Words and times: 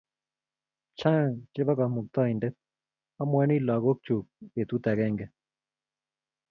Chang 0.99 1.33
chebo 1.53 1.73
Kamuktaindet, 1.79 2.55
amwoini 3.21 3.57
lakok 3.67 3.97
chuk 4.05 4.25
betut 4.53 4.83
agenge 4.91 5.25